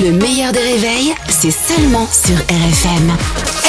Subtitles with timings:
[0.00, 3.10] Le meilleur des réveils, c'est seulement sur RFM.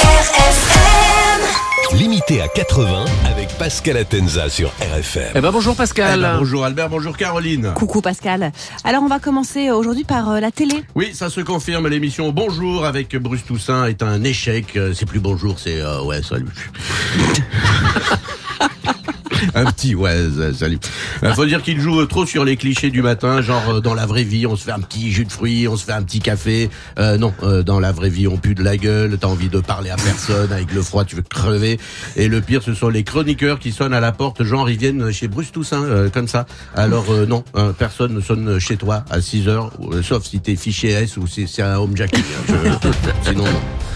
[0.02, 5.32] RFM Limité à 80 avec Pascal Atenza sur RFM.
[5.34, 6.18] Eh ben bonjour Pascal.
[6.18, 7.72] Eh ben, bonjour Albert, bonjour Caroline.
[7.74, 8.52] Coucou Pascal.
[8.84, 10.82] Alors on va commencer aujourd'hui par euh, la télé.
[10.94, 14.76] Oui, ça se confirme, l'émission Bonjour avec Bruce Toussaint est un échec.
[14.76, 16.46] Euh, C'est plus bonjour, c'est euh, ouais, salut.
[19.54, 20.16] Un petit, ouais,
[20.58, 20.78] salut.
[21.22, 24.06] Il faut dire qu'il joue trop sur les clichés du matin, genre euh, dans la
[24.06, 26.20] vraie vie, on se fait un petit jus de fruits, on se fait un petit
[26.20, 26.70] café.
[26.98, 29.60] Euh, non, euh, dans la vraie vie, on pue de la gueule, t'as envie de
[29.60, 31.78] parler à personne, avec le froid, tu veux crever.
[32.16, 35.10] Et le pire, ce sont les chroniqueurs qui sonnent à la porte, genre ils viennent
[35.12, 36.46] chez Bruce Toussaint, euh, comme ça.
[36.74, 40.40] Alors euh, non, euh, personne ne sonne chez toi à 6 heures, euh, sauf si
[40.40, 42.22] t'es fiché S ou si c'est un home jacking.
[42.50, 42.78] hein.
[43.24, 43.50] Sinon, non.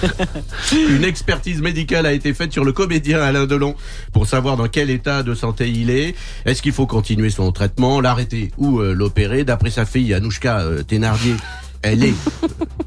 [0.73, 3.75] Une expertise médicale a été faite sur le comédien Alain Delon
[4.13, 6.15] pour savoir dans quel état de santé il est.
[6.45, 9.45] Est-ce qu'il faut continuer son traitement, l'arrêter ou euh, l'opérer?
[9.45, 11.35] D'après sa fille Anouchka euh, Thénardier,
[11.83, 12.15] elle est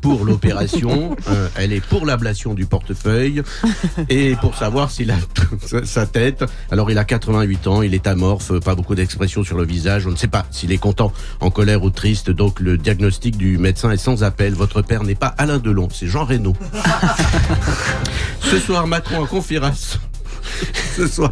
[0.02, 3.44] pour l'opération, euh, elle est pour l'ablation du portefeuille
[4.10, 5.16] et pour savoir s'il a
[5.86, 6.44] sa- tête.
[6.72, 10.08] Alors il a 88 ans, il est amorphe, pas beaucoup d'expression sur le visage.
[10.08, 12.32] On ne sait pas s'il est content, en colère ou triste.
[12.32, 14.54] Donc le diagnostic du médecin est sans appel.
[14.56, 16.54] Votre père n'est pas Alain Delon, c'est Jean Reno.
[18.42, 20.00] Ce soir, Macron en conférence.
[20.98, 21.30] Ce soir,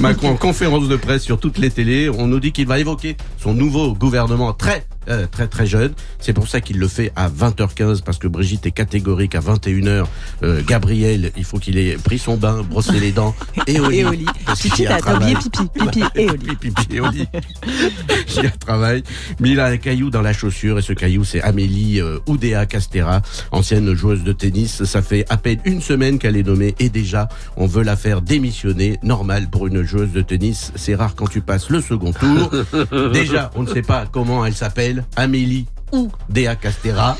[0.00, 2.08] Macron en conférence de presse sur toutes les télés.
[2.08, 5.92] On nous dit qu'il va évoquer son nouveau gouvernement très, euh, très, très jeune.
[6.18, 10.04] C'est pour ça qu'il le fait à 20h15 parce que Brigitte est catégorique à 21h.
[10.42, 13.34] Euh, Gabriel, il faut qu'il ait pris son bain, brossé les dents
[13.66, 13.98] et au lit.
[13.98, 14.26] Et au lit.
[14.60, 16.46] Pipi, t'as oublié pipi, pipi et au lit.
[16.46, 17.28] Pipi, pipi et au lit.
[18.26, 19.02] J'y travaille.
[19.40, 22.66] Mais il a un caillou dans la chaussure et ce caillou c'est Amélie euh, Oudéa
[22.66, 24.84] Castera, ancienne joueuse de tennis.
[24.84, 28.22] Ça fait à peine une semaine qu'elle est nommée et déjà on veut la faire
[28.22, 28.98] démissionner.
[29.02, 32.50] Normal pour une joueuse de tennis, c'est rare quand tu passes le second tour.
[33.12, 37.16] Déjà, on ne sait pas comment elle s'appelle, Amélie ou Déa Castera.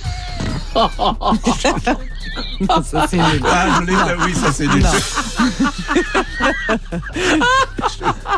[2.85, 3.41] Ça, c'est nul.
[3.45, 3.95] Ah, je l'ai,
[4.25, 4.85] oui, ça c'est nul.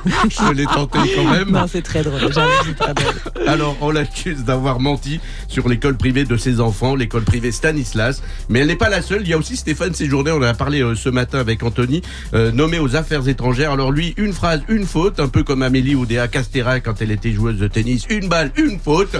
[0.28, 1.50] je l'ai tenté quand même.
[1.50, 2.20] Non, c'est très drôle.
[2.30, 3.46] Très drôle.
[3.46, 8.22] Alors, on l'accuse d'avoir menti sur l'école privée de ses enfants, l'école privée Stanislas.
[8.48, 9.22] Mais elle n'est pas la seule.
[9.22, 12.02] Il y a aussi Stéphane Séjourné, on en a parlé euh, ce matin avec Anthony,
[12.34, 13.72] euh, nommé aux affaires étrangères.
[13.72, 17.32] Alors lui, une phrase, une faute, un peu comme Amélie Oudéa Castera quand elle était
[17.32, 18.04] joueuse de tennis.
[18.10, 19.16] Une balle, une faute.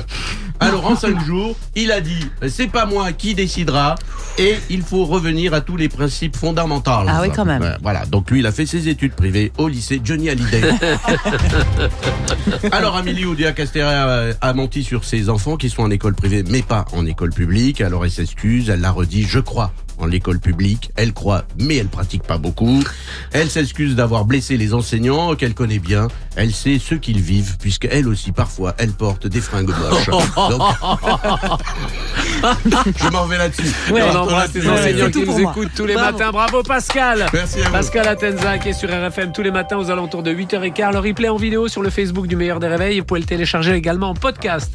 [0.61, 3.95] Alors en cinq jours, il a dit, euh, c'est pas moi qui décidera
[4.39, 6.91] et il faut revenir à tous les principes fondamentaux.
[6.91, 7.77] Ah oui, quand même.
[7.83, 10.63] Voilà, donc lui, il a fait ses études privées au lycée Johnny Hallyday.
[12.73, 16.45] Alors Amélie Oudéa Castera a, a menti sur ses enfants qui sont en école privée
[16.49, 17.81] mais pas en école publique.
[17.81, 21.89] Alors elle s'excuse, elle l'a redit, je crois en l'école publique, elle croit mais elle
[21.89, 22.83] pratique pas beaucoup.
[23.33, 26.09] Elle s'excuse d'avoir blessé les enseignants qu'elle connaît bien.
[26.37, 30.07] Elle sait ce qu'ils vivent puisque elle aussi parfois elle porte des fringues moches.
[32.67, 33.73] Donc, je m'en vais là-dessus.
[33.93, 34.03] Ouais.
[34.03, 36.19] on embrasse les enseignants qui nous écoutent tous les Bravo.
[36.19, 36.31] matins.
[36.31, 37.27] Bravo Pascal.
[37.33, 37.73] Merci à vous.
[37.73, 40.93] Pascal Atenza qui est sur RFM tous les matins aux alentours de 8h15.
[40.93, 43.01] Le replay en vidéo sur le Facebook du meilleur des réveils.
[43.01, 44.75] Vous pouvez le télécharger également en podcast.